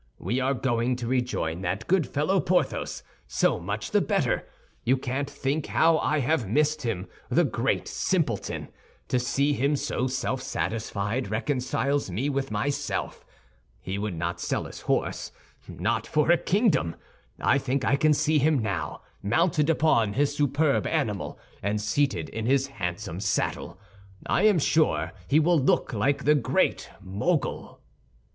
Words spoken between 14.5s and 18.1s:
his horse; not for a kingdom! I think I